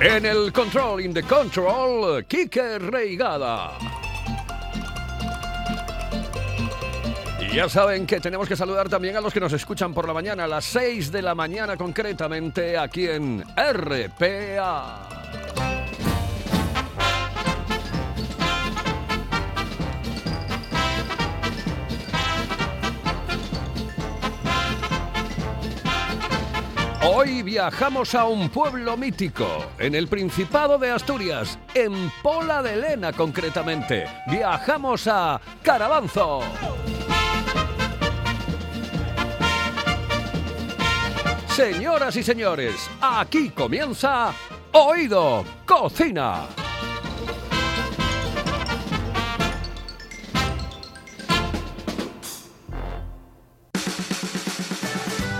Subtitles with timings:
[0.00, 3.72] En el Control in the Control, Kike Reigada.
[7.40, 10.12] Y ya saben que tenemos que saludar también a los que nos escuchan por la
[10.12, 15.15] mañana, a las 6 de la mañana concretamente, aquí en RPA.
[27.08, 29.46] Hoy viajamos a un pueblo mítico,
[29.78, 34.06] en el Principado de Asturias, en Pola de Lena concretamente.
[34.26, 36.40] Viajamos a Carabanzo.
[41.46, 44.32] Señoras y señores, aquí comienza
[44.72, 46.65] Oído Cocina.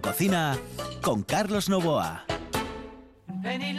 [0.00, 0.56] Cocina
[1.02, 2.24] con Carlos Novoa.
[3.42, 3.74] Lane,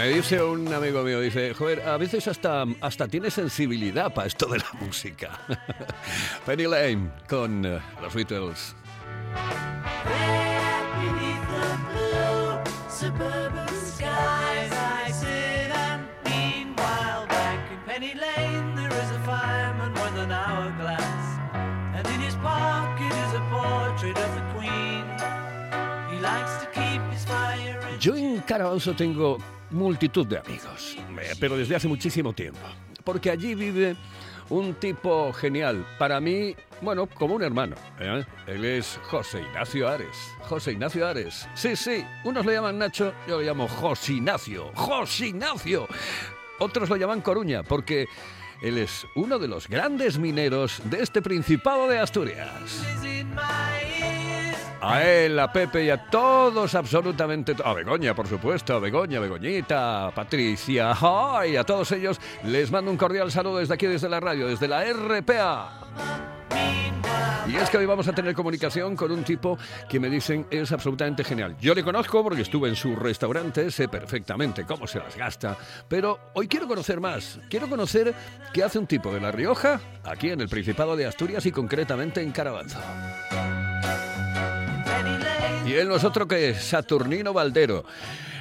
[0.00, 4.46] Me dice un amigo mío, dice, joder, a veces hasta, hasta tiene sensibilidad para esto
[4.46, 5.38] de la música.
[6.46, 8.74] Penny Lane con eh, los Beatles.
[28.00, 29.36] Yo en Carabanzo tengo
[29.70, 30.96] multitud de amigos,
[31.38, 32.60] pero desde hace muchísimo tiempo,
[33.04, 33.96] porque allí vive
[34.50, 37.76] un tipo genial, para mí, bueno, como un hermano.
[38.00, 38.24] ¿eh?
[38.46, 40.16] Él es José Ignacio Ares.
[40.40, 41.48] José Ignacio Ares.
[41.54, 44.72] Sí, sí, unos le llaman Nacho, yo le llamo José Ignacio.
[44.74, 45.86] José Ignacio.
[46.58, 48.06] Otros lo llaman Coruña, porque
[48.60, 52.84] él es uno de los grandes mineros de este Principado de Asturias.
[54.80, 57.54] A él, a Pepe y a todos, absolutamente.
[57.62, 61.56] A Begoña, por supuesto, a Begoña, Begoñita, a Patricia, ¡ay!
[61.56, 64.84] a todos ellos les mando un cordial saludo desde aquí, desde la radio, desde la
[64.84, 65.80] RPA.
[67.46, 69.58] Y es que hoy vamos a tener comunicación con un tipo
[69.88, 71.56] que me dicen es absolutamente genial.
[71.60, 75.56] Yo le conozco porque estuve en su restaurante, sé perfectamente cómo se las gasta,
[75.88, 77.40] pero hoy quiero conocer más.
[77.50, 78.14] Quiero conocer
[78.52, 82.22] qué hace un tipo de La Rioja, aquí en el Principado de Asturias y concretamente
[82.22, 82.78] en Carabanzo.
[85.70, 87.84] Y él no es otro que Saturnino Valdero.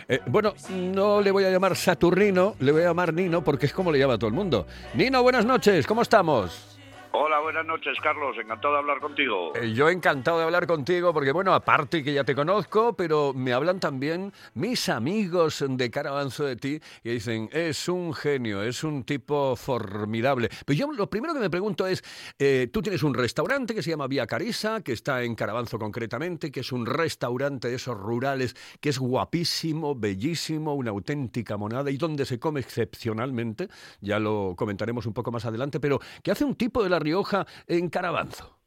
[0.07, 3.73] Eh, bueno, no le voy a llamar Saturnino, le voy a llamar Nino porque es
[3.73, 4.65] como le llama a todo el mundo.
[4.95, 6.68] Nino, buenas noches, ¿cómo estamos?
[7.11, 8.37] Hola, buenas noches, Carlos.
[8.39, 9.55] Encantado de hablar contigo.
[9.55, 13.51] Eh, yo encantado de hablar contigo porque, bueno, aparte que ya te conozco, pero me
[13.51, 19.05] hablan también mis amigos de Caravanzo de ti y dicen, es un genio, es un
[19.05, 20.49] tipo formidable.
[20.67, 22.03] Pero yo lo primero que me pregunto es,
[22.37, 26.51] eh, tú tienes un restaurante que se llama Vía Carisa, que está en Caravanzo concretamente,
[26.51, 31.97] que es un restaurante de esos rurales, que es guapísimo, bellísimo, una auténtica monada y
[31.97, 33.67] donde se come excepcionalmente,
[33.99, 37.45] ya lo comentaremos un poco más adelante, pero ¿qué hace un tipo de La Rioja
[37.67, 38.57] en Caravanzo?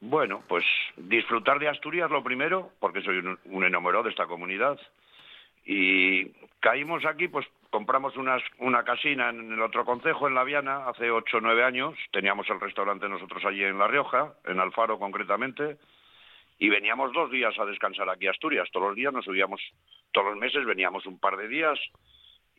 [0.00, 0.64] Bueno, pues
[0.96, 4.80] disfrutar de Asturias lo primero, porque soy un, un enamorado de esta comunidad.
[5.64, 6.24] Y
[6.58, 11.08] caímos aquí, pues compramos unas, una casina en el otro concejo, en La Viana, hace
[11.10, 11.94] ocho o nueve años.
[12.10, 15.78] Teníamos el restaurante nosotros allí en La Rioja, en Alfaro concretamente,
[16.58, 18.68] y veníamos dos días a descansar aquí a Asturias.
[18.72, 19.60] Todos los días nos subíamos,
[20.10, 21.78] todos los meses veníamos un par de días,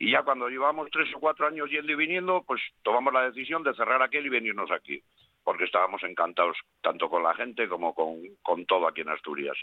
[0.04, 3.64] y ya cuando llevamos tres o cuatro años yendo y viniendo, pues tomamos la decisión
[3.64, 5.02] de cerrar aquel y venirnos aquí,
[5.46, 9.56] porque estábamos encantados tanto con la gente como con, con todo aquí en Asturias.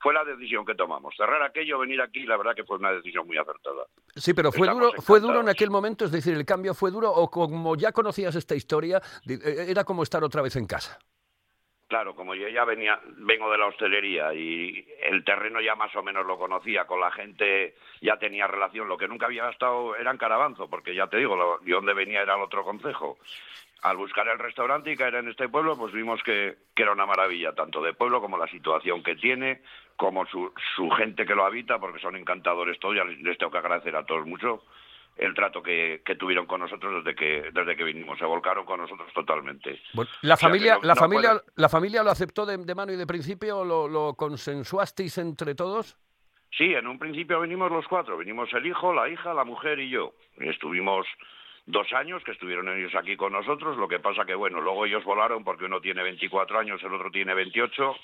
[0.00, 1.14] Fue la decisión que tomamos.
[1.16, 3.84] Cerrar aquello, venir aquí, la verdad que fue una decisión muy acertada.
[4.16, 6.90] Sí, pero fue Estamos duro, fue duro en aquel momento, es decir, el cambio fue
[6.90, 10.98] duro o como ya conocías esta historia, eh, era como estar otra vez en casa.
[11.90, 16.04] Claro, como yo ya venía, vengo de la hostelería y el terreno ya más o
[16.04, 18.86] menos lo conocía, con la gente ya tenía relación.
[18.86, 21.92] Lo que nunca había estado era en Carabanzo, porque ya te digo, lo, de donde
[21.92, 23.18] venía era el otro concejo.
[23.82, 27.56] Al buscar el restaurante y caer en este pueblo, pues vimos que, era una maravilla,
[27.56, 29.60] tanto de pueblo como la situación que tiene,
[29.96, 30.52] como su,
[30.96, 34.24] gente que lo habita, porque son encantadores todos, ya les tengo que agradecer a todos
[34.26, 34.62] mucho
[35.20, 38.80] el trato que, que tuvieron con nosotros desde que, desde que vinimos, se volcaron con
[38.80, 39.80] nosotros totalmente.
[39.92, 42.46] Bueno, la O sea, que familia, no- la no familia, puede- la familia lo aceptó
[42.46, 45.96] de, de mano y de principio, lo, lo consensuasteis entre todos.
[46.56, 48.16] Sí, en un principio venimos los cuatro.
[48.18, 50.14] Vinimos el hijo, la hija, la mujer y yo.
[50.38, 51.06] Estuvimos
[51.66, 53.76] dos años que estuvieron ellos aquí con nosotros.
[53.76, 57.10] Lo que pasa que, bueno, luego ellos volaron porque uno tiene 24 años, el otro
[57.10, 57.94] tiene 28.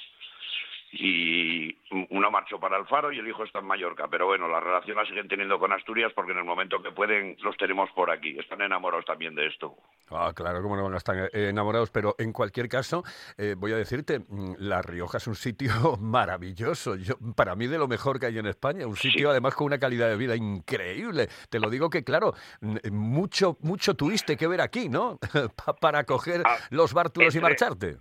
[0.92, 1.76] Y
[2.10, 4.06] uno marchó para el Faro y el hijo está en Mallorca.
[4.08, 7.36] Pero bueno, la relación la siguen teniendo con Asturias porque en el momento que pueden
[7.42, 8.38] los tenemos por aquí.
[8.38, 9.74] Están enamorados también de esto.
[10.10, 13.02] Ah, claro, cómo no van a estar eh, enamorados, pero en cualquier caso,
[13.36, 17.78] eh, voy a decirte, mm, La Rioja es un sitio maravilloso, yo, para mí de
[17.78, 21.28] lo mejor que hay en España, un sitio además con una calidad de vida increíble.
[21.50, 25.18] Te lo digo que, claro, mm, mucho, mucho tuviste que ver aquí, ¿no?
[25.64, 27.96] Pa- para coger Ah, los bártulos y marcharte.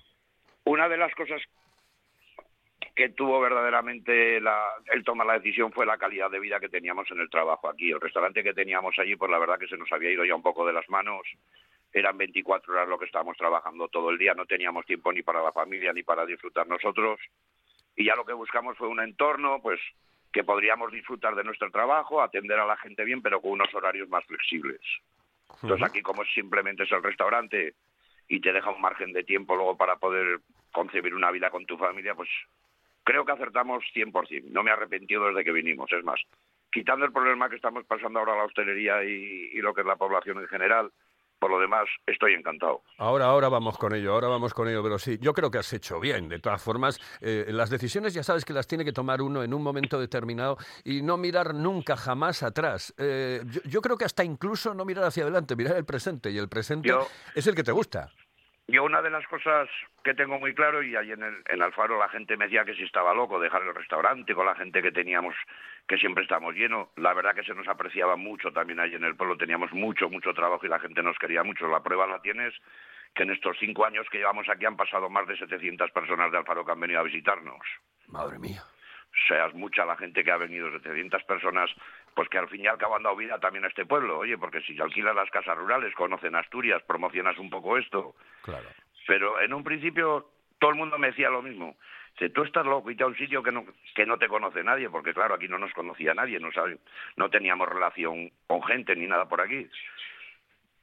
[0.65, 1.41] Una de las cosas
[2.93, 4.57] que tuvo verdaderamente la,
[4.93, 7.91] el tomar la decisión fue la calidad de vida que teníamos en el trabajo aquí.
[7.91, 10.43] El restaurante que teníamos allí, pues la verdad que se nos había ido ya un
[10.43, 11.21] poco de las manos.
[11.91, 15.41] Eran 24 horas lo que estábamos trabajando todo el día, no teníamos tiempo ni para
[15.41, 17.19] la familia ni para disfrutar nosotros.
[17.95, 19.79] Y ya lo que buscamos fue un entorno, pues
[20.31, 24.09] que podríamos disfrutar de nuestro trabajo, atender a la gente bien, pero con unos horarios
[24.09, 24.81] más flexibles.
[25.61, 27.73] Entonces aquí como simplemente es el restaurante
[28.27, 30.41] y te deja un margen de tiempo luego para poder
[30.71, 32.29] concebir una vida con tu familia, pues
[33.05, 34.49] creo que acertamos 100%.
[34.51, 35.89] No me he arrepentido desde que vinimos.
[35.93, 36.19] Es más,
[36.71, 39.95] quitando el problema que estamos pasando ahora la hostelería y, y lo que es la
[39.95, 40.91] población en general,
[41.37, 42.81] por lo demás estoy encantado.
[42.97, 45.71] Ahora, ahora vamos con ello, ahora vamos con ello, pero sí, yo creo que has
[45.73, 46.27] hecho bien.
[46.29, 49.53] De todas formas, eh, las decisiones ya sabes que las tiene que tomar uno en
[49.53, 52.93] un momento determinado y no mirar nunca, jamás atrás.
[52.97, 56.37] Eh, yo, yo creo que hasta incluso no mirar hacia adelante, mirar el presente, y
[56.37, 57.05] el presente Yo-
[57.35, 58.09] es el que te gusta.
[58.67, 59.69] Yo una de las cosas
[60.03, 62.73] que tengo muy claro, y ahí en, el, en Alfaro la gente me decía que
[62.73, 65.35] si estaba loco dejar el restaurante con la gente que teníamos,
[65.87, 69.15] que siempre estamos llenos, la verdad que se nos apreciaba mucho también ahí en el
[69.15, 71.67] pueblo, teníamos mucho, mucho trabajo y la gente nos quería mucho.
[71.67, 72.55] La prueba la tienes
[73.13, 76.37] que en estos cinco años que llevamos aquí han pasado más de 700 personas de
[76.39, 77.61] Alfaro que han venido a visitarnos.
[78.07, 78.63] Madre mía.
[78.63, 81.69] O sea, es mucha la gente que ha venido, 700 personas,
[82.15, 84.19] pues que al fin y al cabo han dado vida también a este pueblo.
[84.19, 88.15] Oye, porque si alquilas las casas rurales, conocen Asturias, promocionas un poco esto.
[88.41, 88.67] Claro.
[89.05, 91.75] Pero en un principio todo el mundo me decía lo mismo.
[92.13, 94.89] Dice, tú estás loco, y a un sitio que no, que no te conoce nadie,
[94.89, 96.79] porque claro, aquí no nos conocía nadie, no, sabe-
[97.17, 99.67] no teníamos relación con gente ni nada por aquí.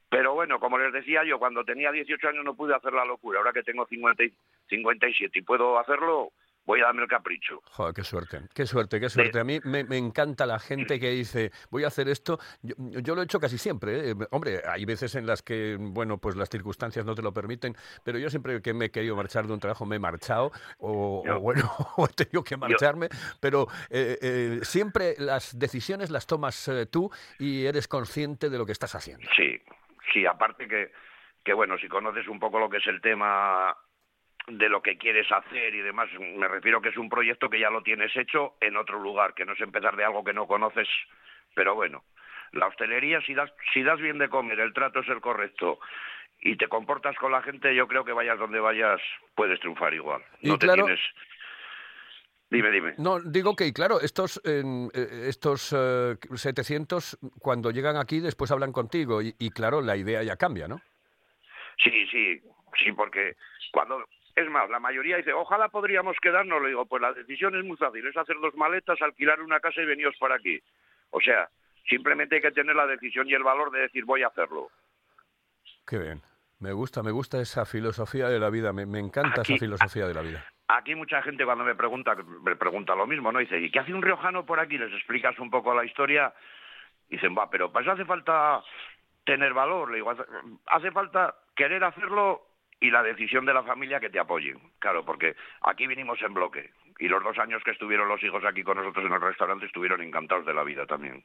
[0.09, 3.39] Pero bueno, como les decía yo, cuando tenía 18 años no pude hacer la locura.
[3.39, 4.33] Ahora que tengo 50 y-
[4.69, 6.31] 57 y puedo hacerlo,
[6.65, 7.61] voy a darme el capricho.
[7.71, 9.39] Joder, qué suerte, qué suerte, qué suerte.
[9.39, 12.39] A mí me, me encanta la gente que dice, voy a hacer esto.
[12.61, 14.11] Yo, yo lo he hecho casi siempre.
[14.11, 14.15] ¿eh?
[14.31, 18.17] Hombre, hay veces en las que, bueno, pues las circunstancias no te lo permiten, pero
[18.17, 21.25] yo siempre que me he querido marchar de un trabajo me he marchado, o, o
[21.25, 23.09] Yo- bueno, o he tenido que marcharme,
[23.39, 28.65] pero eh, eh, siempre las decisiones las tomas eh, tú y eres consciente de lo
[28.65, 29.27] que estás haciendo.
[29.35, 29.61] Sí,
[30.13, 30.91] sí, aparte que,
[31.43, 33.75] que bueno, si conoces un poco lo que es el tema
[34.47, 37.69] de lo que quieres hacer y demás, me refiero que es un proyecto que ya
[37.69, 40.87] lo tienes hecho en otro lugar, que no es empezar de algo que no conoces,
[41.55, 42.03] pero bueno,
[42.51, 45.79] la hostelería, si das, si das bien de comer, el trato es el correcto
[46.41, 48.99] y te comportas con la gente, yo creo que vayas donde vayas,
[49.33, 50.21] puedes triunfar igual.
[50.41, 50.99] Y No te claro- tienes...
[52.49, 52.93] Dime, dime.
[52.99, 58.71] No, digo que, claro, estos, en, eh, estos eh, 700, cuando llegan aquí, después hablan
[58.71, 60.79] contigo y, y, claro, la idea ya cambia, ¿no?
[61.83, 62.39] Sí, sí,
[62.77, 63.33] sí, porque
[63.71, 64.05] cuando...
[64.35, 66.61] Es más, la mayoría dice, ojalá podríamos quedarnos.
[66.61, 69.81] Le digo, pues la decisión es muy fácil, es hacer dos maletas, alquilar una casa
[69.81, 70.59] y veniros para aquí.
[71.11, 71.47] O sea,
[71.87, 74.69] simplemente hay que tener la decisión y el valor de decir, voy a hacerlo.
[75.87, 76.21] Qué bien.
[76.59, 80.07] Me gusta, me gusta esa filosofía de la vida, me, me encanta Aquí- esa filosofía
[80.07, 80.45] de la vida.
[80.69, 83.39] Aquí mucha gente cuando me pregunta, me pregunta lo mismo, ¿no?
[83.39, 84.77] Dice, ¿y qué hace un riojano por aquí?
[84.77, 86.33] Les explicas un poco la historia
[87.09, 88.63] Dicen, va, pero para eso hace falta
[89.23, 89.89] tener valor.
[89.91, 90.23] Le digo, hace,
[90.65, 92.41] hace falta querer hacerlo
[92.83, 94.59] y la decisión de la familia que te apoyen.
[94.77, 96.71] Claro, porque aquí vinimos en bloque.
[96.99, 100.01] Y los dos años que estuvieron los hijos aquí con nosotros en el restaurante estuvieron
[100.01, 101.23] encantados de la vida también.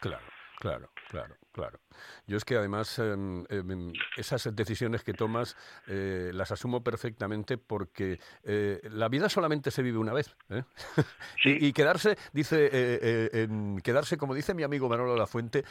[0.00, 0.26] Claro,
[0.58, 1.78] claro, claro, claro.
[2.26, 5.56] Yo es que además em, em, esas decisiones que tomas
[5.88, 10.36] eh, las asumo perfectamente porque eh, la vida solamente se vive una vez.
[10.50, 10.62] ¿eh?
[11.42, 11.56] Sí.
[11.58, 12.70] y, y quedarse, dice, eh,
[13.00, 15.64] eh, en quedarse, como dice mi amigo Manolo La Fuente,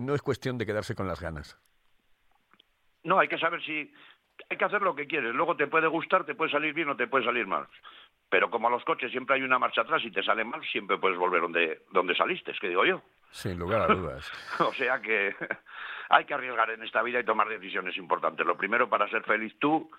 [0.00, 1.58] no es cuestión de quedarse con las ganas.
[3.04, 3.90] No, hay que saber si...
[4.50, 5.34] Hay que hacer lo que quieres.
[5.34, 7.66] Luego te puede gustar, te puede salir bien o te puede salir mal.
[8.30, 10.98] Pero como a los coches siempre hay una marcha atrás y te sale mal, siempre
[10.98, 13.02] puedes volver donde, donde saliste, es que digo yo.
[13.30, 14.30] Sin lugar a dudas.
[14.60, 15.34] O sea que
[16.10, 18.46] hay que arriesgar en esta vida y tomar decisiones importantes.
[18.46, 19.90] Lo primero para ser feliz tú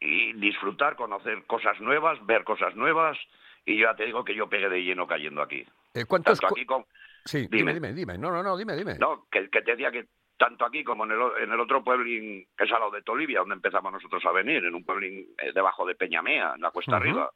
[0.00, 3.18] y disfrutar, conocer cosas nuevas, ver cosas nuevas.
[3.64, 5.66] Y yo ya te digo que yo pegué de lleno cayendo aquí.
[5.94, 6.38] Eh, ¿Cuántos?
[6.40, 6.86] Tanto aquí como...
[7.24, 7.74] Sí, dime, Dime.
[7.74, 8.18] dime, dime.
[8.18, 8.96] No, no, no, dime, dime.
[8.98, 10.06] No, que, que te decía que
[10.38, 13.40] tanto aquí como en el, en el otro pueblín que es al lado de Tolivia,
[13.40, 16.96] donde empezamos nosotros a venir, en un pueblín eh, debajo de Peñamea, en la cuesta
[16.96, 17.30] arriba,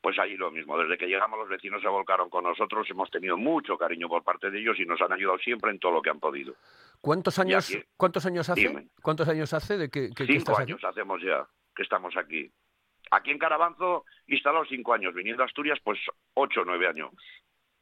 [0.00, 0.78] pues allí lo mismo.
[0.78, 4.50] Desde que llegamos los vecinos se volcaron con nosotros, hemos tenido mucho cariño por parte
[4.50, 6.54] de ellos y nos han ayudado siempre en todo lo que han podido.
[7.00, 8.60] ¿Cuántos años, aquí- ¿Cuántos años hace?
[8.60, 8.88] Dime.
[9.02, 10.62] ¿Cuántos años hace de que, que- que cinco aquí?
[10.62, 11.46] años hacemos ya
[11.76, 12.50] que estamos aquí.
[13.10, 15.98] Aquí en Carabanzo instalados cinco años, viniendo a Asturias pues
[16.34, 17.10] ocho o nueve años.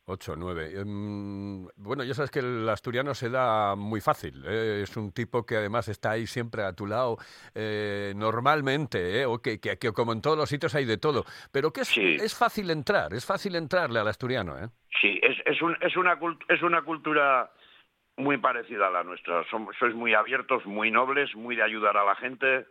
[0.09, 0.71] Ocho, nueve.
[0.81, 4.41] Em, bueno, ya sabes que el asturiano se da muy fácil.
[4.47, 4.83] ¿eh?
[4.85, 7.17] Es un tipo que además está ahí siempre a tu lado
[7.57, 9.27] eh, normalmente, ¿eh?
[9.27, 11.25] o que, que- que como en todos los sitios hay de todo.
[11.51, 12.15] Pero que es, Sí.
[12.21, 14.57] es fácil entrar, es fácil entrarle al asturiano.
[14.57, 14.69] ¿eh?
[15.01, 16.17] Sí, es, es, un- es, una,
[16.51, 17.51] es una cultura
[18.17, 19.43] muy parecida a la nuestra.
[19.51, 22.65] Somos, sois muy abiertos, muy nobles, muy de ayudar a la gente.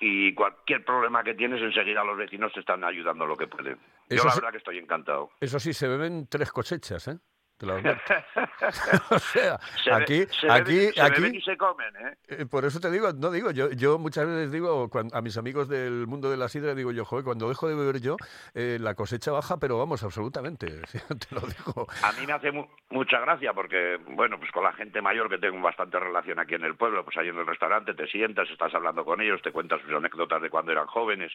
[0.00, 3.76] Y cualquier problema que tienes, enseguida los vecinos te están ayudando lo que pueden.
[4.10, 5.30] Yo Eso la sí- verdad que estoy encantado.
[5.40, 7.18] Eso sí, se beben tres cosechas, ¿eh?
[7.58, 7.76] Te lo
[9.10, 12.16] o sea, Se ve- aquí, se aquí, beben- se aquí, beben y se comen, ¿eh?
[12.28, 15.36] Eh, Por eso te digo, no digo, yo, yo muchas veces digo cuan- a mis
[15.38, 18.16] amigos del mundo de la sidra, digo yo, joder, cuando dejo de beber yo,
[18.54, 20.66] eh, la cosecha baja, pero vamos, absolutamente,
[21.28, 21.86] te lo digo.
[22.02, 25.38] A mí me hace mu- mucha gracia porque, bueno, pues con la gente mayor que
[25.38, 28.74] tengo bastante relación aquí en el pueblo, pues ahí en el restaurante te sientas, estás
[28.74, 31.32] hablando con ellos, te cuentas sus anécdotas de cuando eran jóvenes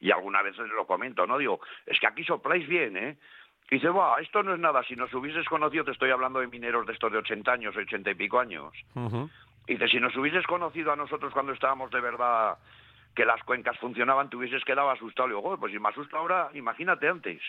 [0.00, 1.38] y alguna vez les lo comento, ¿no?
[1.38, 3.16] Digo, es que aquí sopláis bien, ¿eh?
[3.70, 6.46] Y dice, va, esto no es nada, si nos hubieses conocido, te estoy hablando de
[6.46, 8.72] mineros de estos de 80 años, 80 y pico años.
[9.66, 12.56] Y dice, si nos hubieses conocido a nosotros cuando estábamos de verdad
[13.16, 15.26] que las cuencas funcionaban, te hubieses quedado asustado.
[15.28, 17.40] Le digo, "Joder, pues si me asusta ahora, imagínate antes.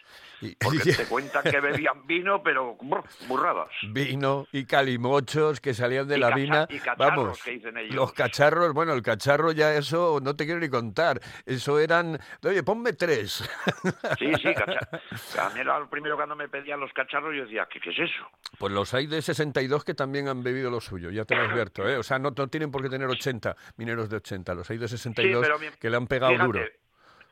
[0.59, 3.69] Porque te cuentan que bebían vino, pero brr, burradas.
[3.89, 6.65] Vino y calimochos que salían de Y la vina.
[6.69, 7.93] y cacharros, Vamos, que dicen ellos.
[7.95, 11.19] los cacharros, bueno, el cacharro ya eso no te quiero ni contar.
[11.45, 13.43] Eso eran, oye, ponme tres.
[14.17, 15.37] Sí, sí, cacharros.
[15.37, 17.99] A mí era lo primero cuando me pedían los cacharros, yo decía, ¿qué, qué es
[17.99, 18.25] eso?
[18.57, 21.87] Pues los hay de 62 que también han bebido lo suyo, ya te lo advierto,
[21.87, 21.97] ¿eh?
[21.97, 24.87] O sea, no, no tienen por qué tener 80, mineros de 80, los hay de
[24.87, 26.65] 62 pero que le han pegado Fíjate, duro.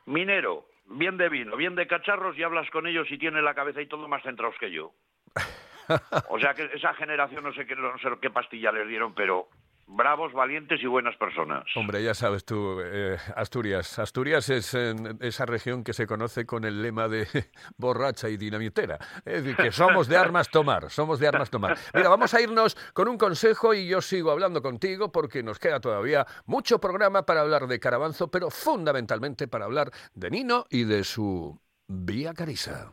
[0.06, 3.80] minero, bien de vino, bien de cacharros, y hablas con ellos y tienen la cabeza
[3.80, 4.92] y todo más centrados que yo.
[6.28, 9.48] O sea que esa generación no sé qué, no sé qué pastilla les dieron, pero
[9.86, 11.64] bravos, valientes y buenas personas.
[11.76, 13.98] Hombre, ya sabes tú, eh, Asturias.
[13.98, 17.26] Asturias es eh, esa región que se conoce con el lema de
[17.76, 18.98] borracha y dinamitera.
[19.24, 21.78] Es decir, que somos de armas tomar, somos de armas tomar.
[21.94, 25.80] Mira, vamos a irnos con un consejo y yo sigo hablando contigo porque nos queda
[25.80, 31.04] todavía mucho programa para hablar de Carabanzo, pero fundamentalmente para hablar de Nino y de
[31.04, 32.92] su Vía Carisa.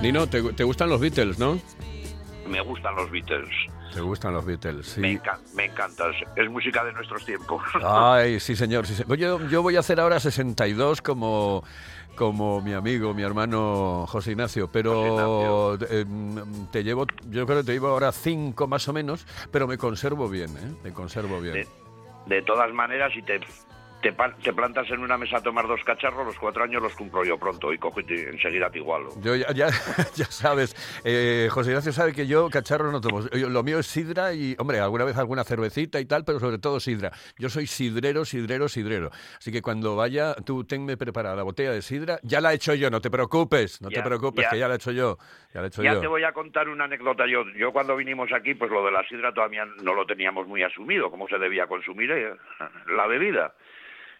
[0.00, 1.58] Nino, te, te gustan los Beatles, ¿no?
[2.48, 3.65] Me gustan los Beatles.
[3.96, 5.00] Te gustan los Beatles, sí.
[5.00, 6.04] Me, enca- me encanta.
[6.36, 7.62] Es- música de nuestros tiempos.
[7.82, 8.86] Ay, sí, señor.
[8.86, 11.64] Sí, se- yo, yo voy a hacer ahora 62 como,
[12.14, 16.04] como mi amigo, mi hermano José Ignacio, pero eh,
[16.70, 20.28] te llevo, yo creo que te llevo ahora 5 más o menos, pero me conservo
[20.28, 20.74] bien, ¿eh?
[20.84, 21.54] Me conservo bien.
[21.54, 21.66] De,
[22.26, 23.40] de todas maneras, si te,
[24.02, 24.12] te,
[24.42, 27.38] te plantas en una mesa a tomar dos cacharros, los cuatro años los cumplo yo
[27.38, 29.10] pronto y cojo y te- enseguida te igualo.
[29.20, 29.68] Yo ya, ya,
[30.14, 30.74] ya sabes,
[31.04, 33.28] eh, José Ignacio sabe que yo cacharro no tomo.
[33.30, 36.58] Yo- lo mío es sidra y, hombre, alguna vez alguna cervecita y tal, pero sobre
[36.58, 37.10] todo sidra.
[37.38, 39.10] Yo soy sidrero, sidrero, sidrero.
[39.38, 42.18] Así que cuando vaya, tú tenme preparada la botella de sidra.
[42.22, 44.50] Ya la he hecho yo, no te preocupes, no Ya, te preocupes, ya.
[44.50, 45.16] que ya la he hecho yo.
[45.52, 46.00] Ya la he hecho Ya yo.
[46.00, 47.26] te voy a contar una anécdota.
[47.26, 50.62] Yo, yo cuando vinimos aquí, pues lo de la sidra todavía no lo teníamos muy
[50.62, 52.34] asumido, cómo se debía consumir eh,
[52.94, 53.54] la bebida.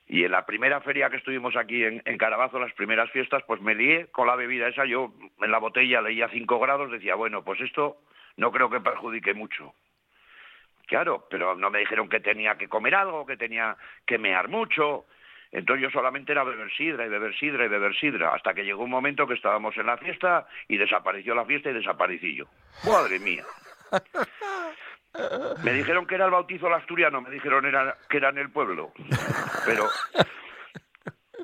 [0.08, 3.74] Y en la primera feria que estuvimos aquí en, Carabazo, las primeras fiestas, pues me
[3.74, 4.84] lié con la bebida esa.
[4.84, 7.98] Yo en la botella leía 5 grados, decía, bueno, pues esto
[8.36, 9.74] no creo que perjudique mucho.
[10.86, 15.06] Claro, pero no me dijeron que tenía que comer algo, que tenía que mear mucho.
[15.50, 18.84] Entonces yo solamente era beber sidra y beber sidra y beber sidra, hasta que llegó
[18.84, 22.44] un momento que estábamos en la fiesta y desapareció la fiesta y desaparecí yo.
[22.84, 23.44] ¡Madre mía!
[25.62, 27.64] Me dijeron que era el bautizo al asturiano, me dijeron
[28.08, 28.92] que era en el pueblo.
[29.64, 29.88] Pero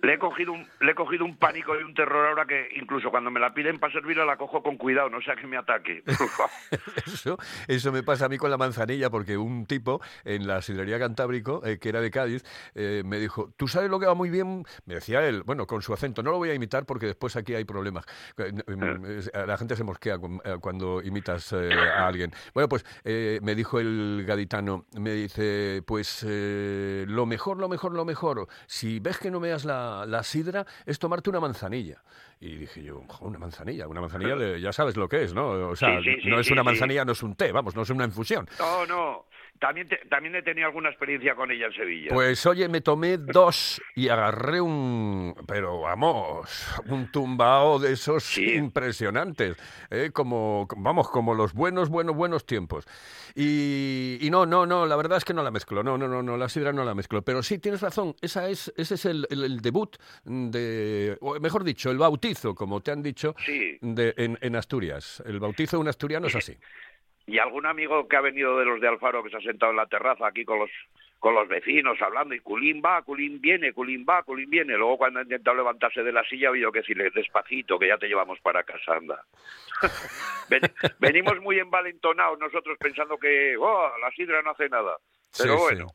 [0.03, 3.11] le he, cogido un, le he cogido un pánico y un terror ahora que incluso
[3.11, 6.03] cuando me la piden para servirla la cojo con cuidado, no sea que me ataque.
[7.07, 10.99] Eso, eso me pasa a mí con la manzanilla, porque un tipo en la sidrería
[10.99, 12.43] Cantábrico, eh, que era de Cádiz,
[12.75, 14.65] eh, me dijo, ¿tú sabes lo que va muy bien?
[14.87, 17.55] Me decía él, bueno, con su acento, no lo voy a imitar porque después aquí
[17.55, 18.05] hay problemas.
[18.39, 22.33] Eh, eh, La gente se mosquea cu- cuando imitas eh, a alguien.
[22.55, 28.05] Bueno, pues eh, me dijo el gaditano, me dice, pues lo mejor, lo mejor, lo
[28.05, 32.03] mejor, si ves que no me das la, la sidra, es tomarte una manzanilla.
[32.41, 35.69] Y dije yo, "Jo, una manzanilla, una manzanilla, de- ya sabes lo que es, ¿no?
[35.69, 37.83] O sea, Sí, sí, sí, no es una manzanilla, no es un té, vamos, no
[37.83, 38.49] es una infusión.
[38.59, 39.27] No, no.
[39.63, 42.09] También, te- también he tenido alguna experiencia con ella en Sevilla.
[42.13, 48.25] Pues oye, me tomé dos y agarré un, pero vamos, un tumbao de esos
[48.57, 49.57] impresionantes,
[49.89, 50.11] ¿eh?
[50.13, 52.87] como, vamos, como los buenos, buenos, buenos tiempos.
[53.37, 56.25] Y, y no, no, no, la verdad es que no la mezclo, no, no, no,
[56.25, 59.29] no, la sidra no la mezclo, pero sí, tienes razón, esa es, ese es el,
[59.31, 63.37] el- el debut de, o mejor dicho, el bautizo, como te han dicho,
[63.81, 65.23] de, en, en Asturias.
[65.25, 66.57] El bautizo de un asturiano es así.
[67.27, 69.77] Y algún amigo que ha venido de los de Alfaro que se ha sentado en
[69.77, 70.71] la terraza aquí con los
[71.21, 74.77] con los vecinos hablando y Culín va, Culín viene, Culín va, Culín viene.
[74.77, 77.97] Luego cuando ha intentado levantarse de la silla ha habido que decirle despacito que ya
[77.97, 79.25] te llevamos para casa, anda.
[80.51, 80.63] Ven-
[80.99, 84.97] venimos muy envalentonados nosotros pensando que oh, la sidra no hace nada.
[85.39, 85.87] Pero Sí, bueno,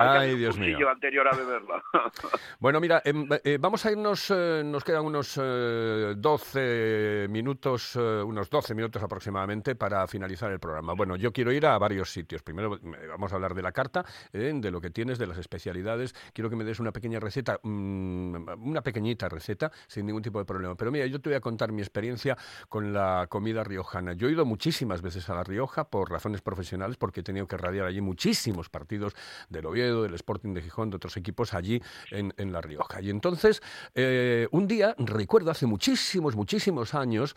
[0.00, 0.88] Ay, Dios mío.
[0.88, 1.82] anterior a beberla.
[2.58, 8.22] Bueno, mira, em, eh, vamos a irnos, eh, nos quedan unos eh, 12 minutos, eh,
[8.22, 10.94] unos 12 minutos aproximadamente para finalizar el programa.
[10.94, 12.42] Bueno, yo quiero ir a varios sitios.
[12.42, 16.14] Primero vamos a hablar de la carta, de lo que tienes, de las especialidades.
[16.32, 20.44] Quiero que me des una pequeña receta, mm, una pequeñita receta, sin ningún tipo de
[20.44, 20.74] problema.
[20.74, 22.36] Pero mira, yo te voy a contar mi experiencia
[22.68, 24.12] con la comida riojana.
[24.12, 27.56] Yo he ido muchísimas veces a La Rioja por razones profesionales, porque he tenido que
[27.56, 29.14] radiar allí muchísimos partidos
[29.48, 33.00] del Oviedo, del Sporting de Gijón, de otros equipos allí en, La Rioja.
[33.00, 33.62] Y entonces,
[33.94, 37.34] eh, un día, recuerdo hace muchísimos, muchísimos años,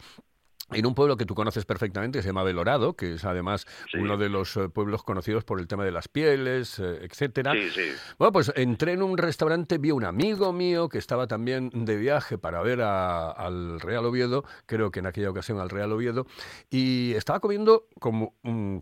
[0.72, 4.18] en un pueblo que tú conoces perfectamente, que se llama Belorado, que es además uno
[4.18, 7.52] de los eh, pueblos conocidos por el tema de las pieles, eh, etcétera.
[7.54, 7.82] Sí, sí.
[8.18, 11.98] Bueno, pues entré en un restaurante, vi a un amigo mío que estaba también de
[11.98, 16.26] viaje para ver a- al Real Oviedo, creo que en aquella ocasión al Real Oviedo,
[16.70, 18.34] y estaba comiendo como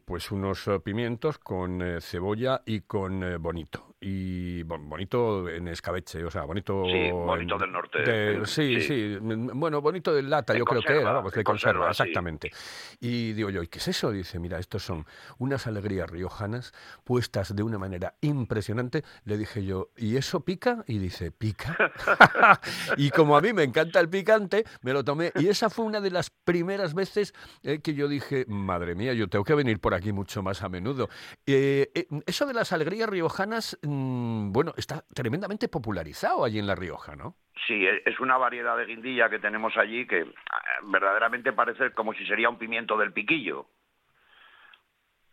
[0.06, 3.91] pues unos eh, pimientos con cebolla y con bonito.
[4.04, 6.86] Y bon- bonito en escabeche, o sea, bonito...
[6.88, 8.00] Sí, bonito en- del norte.
[8.02, 8.88] de- sí, Sí.
[8.88, 11.82] sí, mm, bueno, bonito de lata, De yo creo que era, vamos, de de conserva,
[11.82, 12.02] conserva, sí.
[12.02, 12.52] exactamente.
[13.00, 14.12] Y digo yo, ¿y qué es eso?
[14.12, 15.06] Dice, mira, estos son
[15.38, 19.04] unas alegrías riojanas puestas de una manera impresionante.
[19.24, 20.84] Le dije yo, ¿y eso pica?
[20.88, 21.78] Y dice, ¿pica?
[22.98, 25.32] y como a mí me encanta el picante, me lo tomé.
[25.36, 29.28] Y esa fue una de las primeras veces eh, que yo dije, madre mía, yo
[29.28, 31.08] tengo que venir por aquí mucho más a menudo.
[31.46, 36.76] Eh, eh, eso de las alegrías riojanas, mm, bueno, está tremendamente popularizado allí en La
[36.76, 37.36] Rioja, ¿no?
[37.68, 42.14] Sí, e- es una variedad de guindilla que tenemos allí que ah, verdaderamente parece como
[42.14, 43.68] si sería un pimiento del piquillo.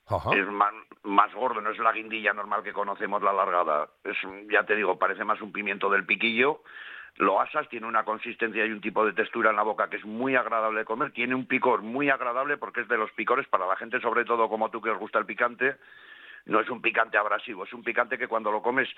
[0.07, 0.31] Ajá.
[0.35, 3.89] Es más, más gordo, no es la guindilla normal que conocemos, la alargada.
[4.05, 4.17] Es,
[4.51, 6.63] ya te digo, parece más un pimiento del piquillo.
[7.17, 10.05] lo asas, tiene una consistencia y un tipo de textura en la boca que es
[10.05, 13.67] muy agradable de comer, tiene un picor muy agradable porque es de los picores para
[13.67, 15.77] la gente, sobre todo como tú que os gusta el picante,
[16.49, 18.89] no es un picante abrasivo, es un picante que cuando lo comes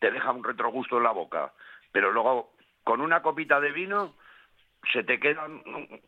[0.00, 1.52] te deja un retrogusto en la boca,
[1.92, 2.52] pero luego
[2.84, 4.14] con una copita de vino
[4.92, 5.62] se te quedan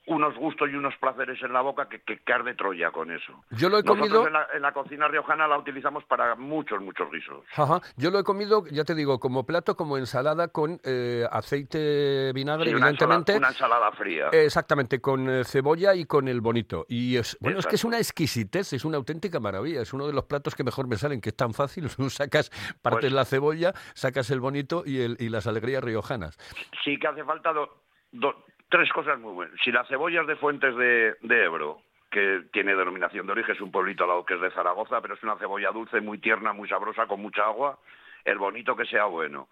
[0.07, 3.45] unos gustos y unos placeres en la boca que, que, que arde Troya con eso.
[3.51, 6.81] Yo lo he Nosotros comido- en la, en la cocina riojana la utilizamos para muchos,
[6.81, 7.45] muchos guisos.
[7.57, 7.81] Ajá.
[7.97, 12.71] Yo lo he comido, ya te digo, como plato, como ensalada con eh, aceite, vinagre,
[12.71, 13.33] Sí, una, evidentemente.
[13.33, 14.29] ensalada, una ensalada fría.
[14.33, 16.87] Exactamente, con eh, cebolla y con el bonito.
[16.89, 19.83] Y es, bueno, es que es una exquisitez, es una auténtica maravilla.
[19.83, 21.89] Es uno de los platos que mejor me salen, que es tan fácil.
[21.97, 22.51] Tú sacas,
[22.83, 26.37] partes Pues- la cebolla, sacas el bonito y, el, y las alegrías riojanas.
[26.85, 29.59] sí que hace falta do- do- tres cosas muy buenas.
[29.63, 33.61] Si la cebolla es de Fuentes de, de Ebro, que tiene denominación de origen, es
[33.61, 36.53] un pueblito al lado que es de Zaragoza, pero es una cebolla dulce, muy tierna,
[36.53, 37.79] muy sabrosa, con mucha agua,
[38.25, 39.49] el bonito que sea bueno.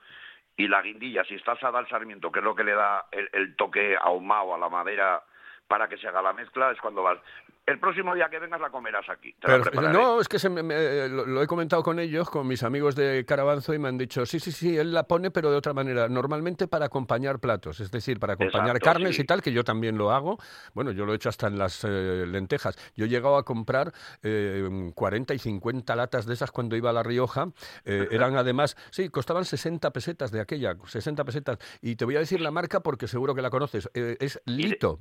[0.57, 3.29] Y la guindilla, si está asada al sarmiento, que es lo que le da el,
[3.33, 5.23] el toque ahumado a la madera
[5.69, 7.19] para que se haga la mezcla, es cuando vas.
[7.67, 9.33] El próximo día que vengas la comerás aquí.
[9.41, 12.47] Te Pero, no, es que se me- me- lo, lo he comentado con ellos, con
[12.47, 15.51] mis amigos de Carabanzo, y me han dicho, sí, sí, sí, él la pone, pero
[15.51, 19.23] de otra manera, normalmente para acompañar platos, es decir, para acompañar Exacto, carnes sí.
[19.23, 20.39] y tal, que yo también lo hago.
[20.75, 22.77] Bueno, yo lo he hecho hasta en las eh, lentejas.
[22.95, 26.93] Yo he llegado a comprar eh, 40 y 50 latas de esas cuando iba a
[26.93, 27.49] La Rioja.
[27.85, 31.59] Eh, eran además, sí, costaban 60 pesetas de aquella, 60 pesetas.
[31.83, 33.91] Y te voy a decir la marca porque seguro que la conoces.
[33.95, 35.01] Eh, es Lito.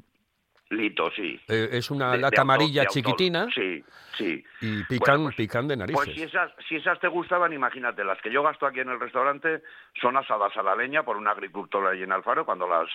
[0.70, 1.40] Lito, sí.
[1.48, 3.84] Eh, es una De- lata amarilla chiquitina Sí,
[4.18, 4.44] sí.
[4.62, 6.04] y pican, Bueno, pues- pican de narices.
[6.06, 9.00] Pues si esas, si esas te gustaban, imagínate, las que yo gasto aquí en el
[9.00, 9.62] restaurante
[10.02, 12.46] son asadas a la leña por un agricultor allí en Alfaro.
[12.46, 12.90] Cuando las,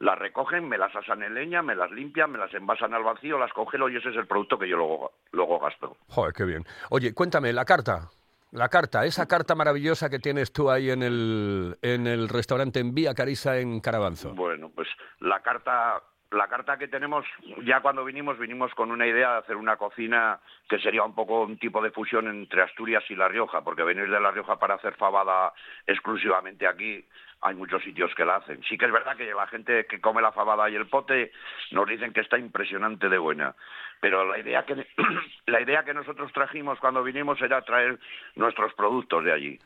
[0.00, 3.38] las recogen, me las asan en leña, me las limpian, me las envasan al vacío,
[3.38, 5.96] las congelo y ese es el producto que yo luego, luego gasto.
[6.08, 6.64] Joder, qué bien.
[6.90, 8.10] Oye, cuéntame, la carta.
[8.50, 12.94] La carta, esa carta maravillosa que tienes tú ahí en el, en el restaurante en
[12.94, 14.34] Vía Carisa en Carabanzo.
[14.34, 14.88] Bueno, pues
[15.20, 16.02] la carta,
[16.32, 17.24] la carta que tenemos,
[17.64, 21.42] ya cuando vinimos, vinimos con una idea de hacer una cocina que sería un poco
[21.42, 24.74] un tipo de fusión entre Asturias y La Rioja, porque venir de La Rioja para
[24.74, 25.52] hacer fabada
[25.86, 27.04] exclusivamente aquí,
[27.42, 28.62] hay muchos sitios que la hacen.
[28.62, 31.32] Sí que es verdad que la gente que come la fabada y el pote
[31.72, 33.54] nos dicen que está impresionante de buena,
[34.00, 34.86] pero la idea que
[35.46, 37.98] la idea que nosotros trajimos cuando vinimos era traer
[38.36, 39.58] nuestros productos de allí,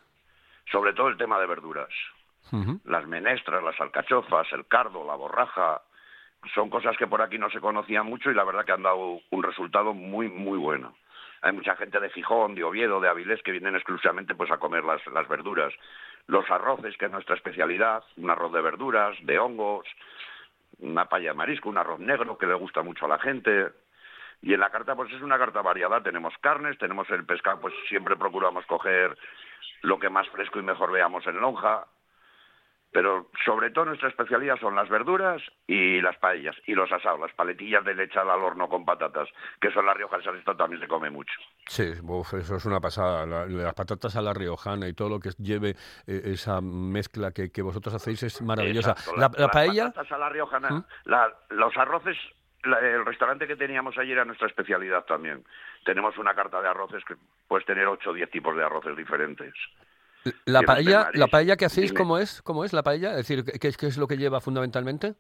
[0.70, 1.92] sobre todo el tema de verduras
[2.84, 5.82] las menestras, las alcachofas, el cardo, la borraja,
[6.54, 9.20] son cosas que por aquí no se conocían mucho y la verdad que han dado
[9.30, 10.94] un resultado muy, muy bueno.
[11.42, 14.84] Hay mucha gente de Gijón, de Oviedo, de Avilés que vienen exclusivamente pues a comer
[14.84, 15.72] las, las verduras.
[16.26, 19.86] Los arroces, que es nuestra especialidad, un arroz de verduras, de hongos,
[20.80, 23.68] una palla de marisco, un arroz negro que le gusta mucho a la gente.
[24.42, 27.74] Y en la carta pues es una carta variada, tenemos carnes, tenemos el pescado, pues
[27.88, 29.16] siempre procuramos coger
[29.82, 31.86] lo que más fresco y mejor veamos en lonja,
[32.96, 37.30] pero sobre todo nuestra especialidad son las verduras y las paellas y los asados, las
[37.34, 39.28] paletillas de leche al horno con patatas,
[39.60, 41.34] que son las riojas, esto también se come mucho.
[41.66, 43.26] Sí, uf, eso es una pasada.
[43.26, 45.74] La- las patatas a la riojana y todo lo que lleve
[46.06, 48.92] eh, esa mezcla que, que vosotros hacéis es maravillosa.
[48.92, 50.84] Exacto, La, la- la las paella, patatas a la riojana, ¿Mm?
[51.04, 52.16] la- los arroces,
[52.64, 55.44] la- el restaurante que teníamos ayer era nuestra especialidad también.
[55.84, 59.52] Tenemos una carta de arroces que puedes tener 8 o 10 tipos de arroces diferentes.
[60.44, 61.98] La paella, la paella que hacéis, Dime.
[61.98, 62.42] ¿cómo es?
[62.42, 63.10] ¿Cómo es la paella?
[63.10, 65.14] Es decir, ¿qué, es- qué es lo que lleva fundamentalmente?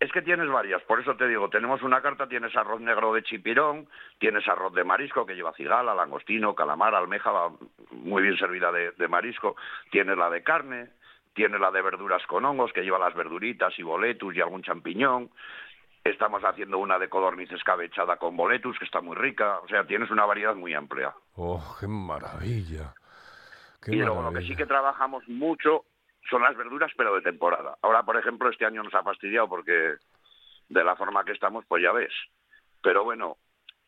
[0.00, 3.22] Es que tienes varias, por eso te digo, tenemos una carta, tienes arroz negro de
[3.22, 7.30] chipirón, tienes arroz de marisco que lleva cigala, langostino, calamar, almeja,
[7.92, 9.56] muy bien servida de, de marisco,
[9.90, 10.90] tienes la de carne,
[11.32, 15.30] tienes la de verduras con hongos que lleva las verduritas y boletus y algún champiñón,
[16.02, 20.10] estamos haciendo una de codorniz escabechada con boletus que está muy rica, o sea, tienes
[20.10, 21.14] una variedad muy amplia.
[21.36, 22.92] ¡Oh, qué maravilla!
[23.84, 25.84] Qué y luego lo que sí que trabajamos mucho
[26.30, 27.76] son las verduras, pero de temporada.
[27.82, 29.96] Ahora, por ejemplo, este año nos ha fastidiado porque
[30.68, 32.12] de la forma que estamos, pues ya ves.
[32.82, 33.36] Pero bueno,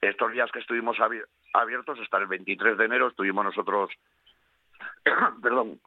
[0.01, 3.91] estos días que estuvimos abi- abiertos, hasta el 23 de enero, estuvimos nosotros,
[5.43, 5.81] perdón,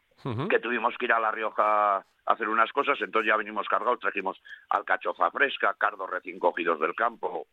[0.48, 4.00] que tuvimos que ir a La Rioja a hacer unas cosas, entonces ya venimos cargados,
[4.00, 7.46] trajimos alcachofa fresca, cardos recién cogidos del campo,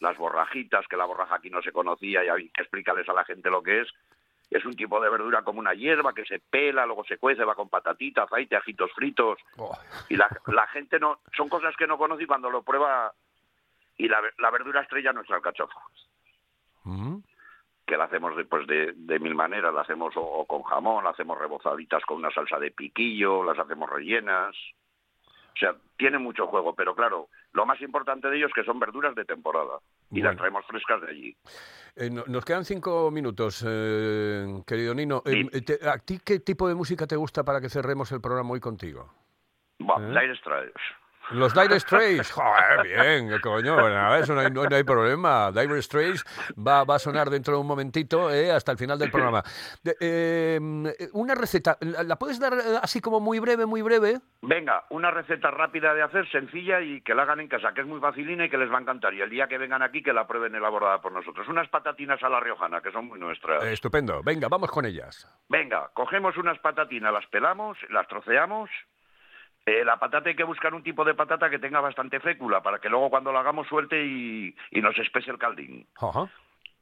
[0.00, 3.62] las borrajitas, que la borraja aquí no se conocía, y explicarles a la gente lo
[3.62, 3.88] que es.
[4.52, 7.54] Es un tipo de verdura como una hierba que se pela, luego se cuece, va
[7.54, 9.76] con patatita, aceite, ajitos fritos, Oh,
[10.08, 13.12] y la, la gente no, son cosas que no conoce y cuando lo prueba,
[13.96, 15.80] y la, la verdura estrella nuestra alcachofa
[16.84, 17.22] ujú.
[17.86, 21.04] que la hacemos de, pues de, de mil maneras, la hacemos o, o con jamón,
[21.04, 24.54] la hacemos rebozaditas con una salsa de piquillo, las hacemos rellenas.
[25.54, 28.78] O sea, tiene mucho juego, pero claro, lo más importante de ello es que son
[28.78, 29.78] verduras de temporada
[30.12, 30.38] y las Bueno.
[30.38, 31.36] traemos frescas de allí.
[31.96, 35.22] Eh, no- nos quedan cinco minutos, eh, querido Nino.
[35.26, 38.50] Eh, te- ¿A ti qué tipo de música te gusta para que cerremos el programa
[38.52, 39.12] hoy contigo?
[39.80, 39.84] ¿Eh?
[40.08, 40.80] Dire Straits.
[41.32, 45.50] Los Dire Straits, joder, bien, coño, bueno, eso no hay, no, hay problema.
[45.52, 46.24] Dire Straits
[46.56, 49.42] va, va a sonar dentro de un momentito eh, hasta el final del programa.
[49.82, 50.60] De- eh,
[51.12, 54.20] una receta, ¿la puedes dar eh, así como muy breve, muy breve?
[54.42, 57.86] Venga, una receta rápida de hacer, sencilla y que la hagan en casa, que es
[57.86, 59.14] muy facilina y que les va a encantar.
[59.14, 61.48] Y el día que vengan aquí, que la prueben elaborada por nosotros.
[61.48, 63.62] Unas patatinas a la riojana, que son muy nuestras.
[63.64, 65.26] Estupendo, venga, vamos con ellas.
[65.48, 68.68] Venga, cogemos unas patatinas, las pelamos, las troceamos.
[69.64, 72.80] Eh, la patata hay que buscar un tipo de patata que tenga bastante fécula para
[72.80, 75.86] que luego cuando la hagamos suelte y, y nos espese el caldín.
[76.00, 76.28] Ajá.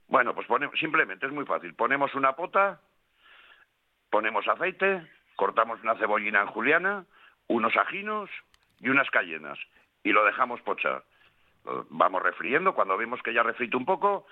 [0.08, 1.74] Bueno, pues ponemos, simplemente es muy fácil.
[1.74, 2.80] Ponemos una pota,
[4.10, 7.04] ponemos aceite, cortamos una cebollina en juliana,
[7.48, 8.30] unos ajinos
[8.80, 9.58] y unas cayenas
[10.02, 11.04] y lo dejamos pochar.
[11.64, 14.26] Lo Vamos refriendo, cuando vemos que ya refrito un poco,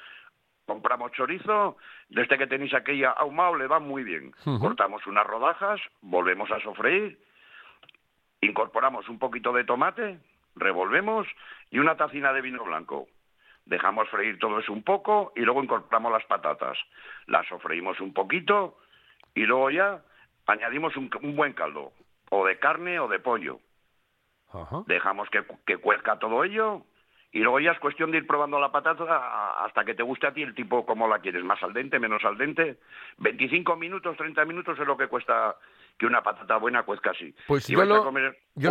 [0.66, 1.76] compramos chorizo,
[2.08, 4.32] desde que tenéis aquella ahumado le va muy bien.
[4.60, 7.18] Cortamos unas rodajas, volvemos a sofreír,
[8.40, 10.18] incorporamos un poquito de tomate,
[10.56, 11.26] revolvemos
[11.70, 13.06] y una tacina de vino blanco.
[13.66, 16.78] Dejamos freír todo eso un poco y luego incorporamos las patatas.
[17.26, 18.78] Las sofreímos un poquito
[19.34, 20.02] y luego ya
[20.46, 21.92] añadimos un, un buen caldo,
[22.30, 23.60] o de carne o de pollo.
[24.50, 24.82] Ajá.
[24.86, 26.82] Dejamos que, que cuezca todo ello
[27.30, 30.32] y luego ya es cuestión de ir probando la patata hasta que te guste a
[30.32, 32.78] ti el tipo como la quieres, más al dente, menos al dente.
[33.18, 35.56] 25 minutos, 30 minutos es lo que cuesta
[35.98, 37.34] que una patata buena cuezca así.
[37.46, 38.10] Pues Y yo lo-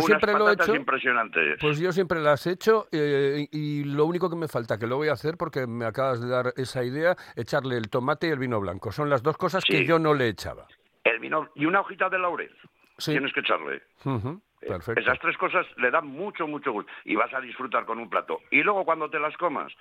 [0.00, 0.74] siempre lo he hecho.
[0.74, 1.58] impresionantes.
[1.60, 4.96] Pues yo siempre las he hecho eh, y lo único que me falta, que lo
[4.96, 8.38] voy a hacer porque me acabas de dar esa idea, echarle el tomate y el
[8.38, 8.92] vino blanco.
[8.92, 10.66] Son las dos cosas que yo no le echaba.
[11.04, 12.54] El vino y una hojita de laurel.
[12.96, 13.12] Sí.
[13.12, 13.82] Tienes que echarle.
[14.04, 15.00] Eh, Perfecto.
[15.00, 18.40] Esas tres cosas le dan mucho, mucho gusto y vas a disfrutar con un plato.
[18.50, 19.72] Y luego cuando te las comas,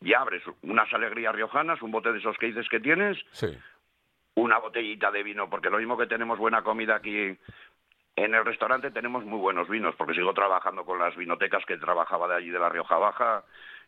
[0.00, 3.48] ya abres unas alegrías riojanas, un bote de esos que dices que tienes, Sí.
[4.34, 7.36] Una botellita de vino, porque lo mismo que tenemos buena comida aquí
[8.16, 12.28] en el restaurante, tenemos muy buenos vinos, porque sigo trabajando con las vinotecas que trabajaba
[12.28, 13.44] de allí de la Rioja Baja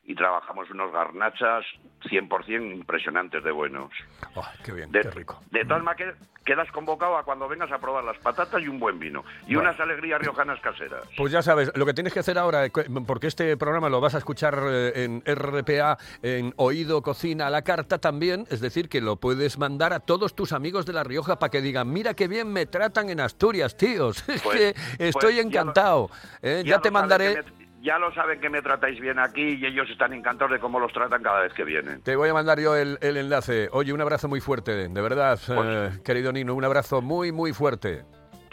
[0.07, 1.65] y trabajamos unos garnachas
[2.03, 3.91] 100% impresionantes de buenos.
[4.35, 5.41] Oh, qué bien, De, qué rico.
[5.51, 8.79] de tal manera que quedas convocado a cuando vengas a probar las patatas y un
[8.79, 9.25] buen vino.
[9.47, 9.71] Y Bueno.
[9.71, 11.09] unas alegrías riojanas caseras.
[11.17, 12.71] Pues ya sabes, lo que tienes que hacer ahora, eh,
[13.07, 17.63] porque este programa lo vas a escuchar eh, en RPA, en Oído Cocina a la
[17.63, 21.39] Carta también, es decir, que lo puedes mandar a todos tus amigos de La Rioja
[21.39, 24.23] para que digan, mira qué bien me tratan en Asturias, tíos.
[24.29, 26.11] Es Pues- que pues estoy ya lo- encantado.
[26.43, 27.43] eh, ya, te mandaré...
[27.85, 30.93] ya lo saben que me tratáis bien aquí y ellos están encantados de cómo los
[30.93, 32.01] tratan cada vez que vienen.
[32.03, 33.69] Te voy a mandar yo el, el enlace.
[33.73, 37.53] Oye, un abrazo muy fuerte, de verdad, eh, Pues- querido Nino, un abrazo muy, muy
[37.53, 38.05] fuerte.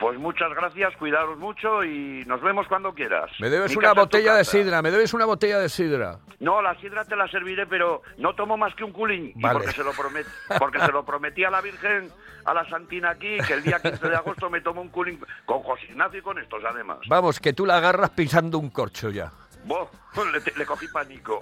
[0.01, 3.29] Pues muchas gracias, cuidaros mucho y nos vemos cuando quieras.
[3.39, 6.17] Me debes Mi una botella de sidra, me debes una botella de sidra.
[6.39, 9.31] No, la sidra te la serviré, pero no tomo más que un culín.
[9.35, 9.59] Vale.
[9.59, 10.25] Porque, se lo promet-
[10.57, 12.09] porque se lo prometí a la Virgen,
[12.45, 15.61] a la Santina aquí, que el día 15 de agosto me tomo un culín con
[15.61, 16.97] José Ignacio y con estos además.
[17.07, 19.31] Vamos, que tú la agarras pisando un corcho ya.
[19.65, 19.85] Buah,
[20.33, 21.39] le, le cogí pánico.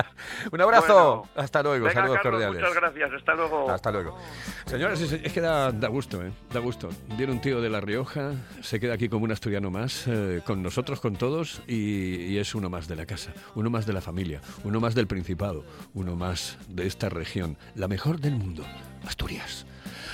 [0.52, 1.18] Un abrazo.
[1.18, 1.30] Bueno.
[1.36, 1.86] Hasta luego.
[1.86, 2.60] Venga, Saludos Carlos, cordiales.
[2.60, 3.12] muchas gracias.
[3.14, 3.70] Hasta luego.
[3.70, 4.18] Hasta luego.
[4.66, 6.30] Señores, es, es que da, da gusto, ¿eh?
[6.52, 6.88] Da gusto.
[7.16, 10.62] Viene un tío de La Rioja, se queda aquí como un asturiano más, eh, con
[10.62, 14.00] nosotros, con todos, y, y es uno más de la casa, uno más de la
[14.00, 18.64] familia, uno más del Principado, uno más de esta región, la mejor del mundo,
[19.06, 19.66] Asturias.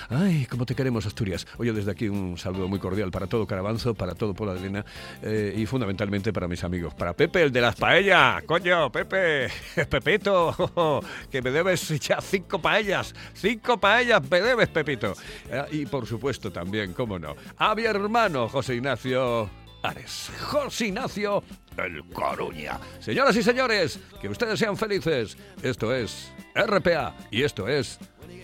[0.09, 1.47] Ay, cómo te queremos, Asturias.
[1.59, 4.85] Oye, desde aquí un saludo muy cordial para todo Carabanzo, para todo Puebla de Arena
[5.23, 6.95] eh, y fundamentalmente para mis amigos.
[6.95, 8.43] Para Pepe, el de las paellas.
[8.45, 9.49] Coño, Pepe,
[9.91, 13.15] Pepito, que me debes ya cinco paellas.
[13.35, 15.15] Cinco paellas me debes, Pepito.
[15.51, 19.51] Eh, y por supuesto también, cómo no, a mi hermano José Ignacio
[19.83, 20.31] Ares.
[20.41, 21.43] José Ignacio
[21.77, 22.79] El Coruña.
[23.01, 25.37] Señoras y señores, que ustedes sean felices.
[25.63, 27.99] Esto es RPA y esto es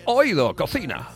[0.05, 1.09] Oído Cocina.